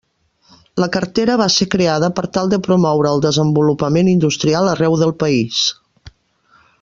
La 0.83 0.87
cartera 0.95 1.35
va 1.41 1.47
ser 1.55 1.67
creada 1.75 2.09
per 2.19 2.25
tal 2.39 2.49
de 2.55 2.59
promoure 2.69 3.13
el 3.17 3.23
desenvolupament 3.27 4.13
industrial 4.17 4.71
arreu 4.75 5.01
del 5.03 5.17
país. 5.25 5.63